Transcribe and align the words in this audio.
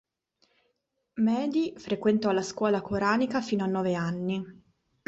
Mehdi 1.21 1.75
frequentò 1.77 2.31
la 2.31 2.41
scuola 2.41 2.81
coranica 2.81 3.39
fino 3.39 3.65
a 3.65 3.67
nove 3.67 3.93
anni. 3.93 4.43